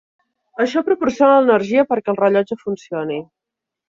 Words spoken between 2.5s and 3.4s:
funcioni.